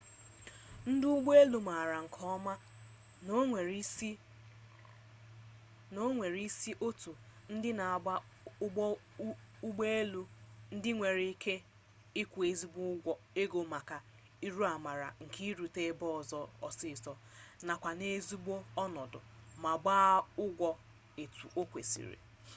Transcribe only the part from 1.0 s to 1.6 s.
ụgbọ elu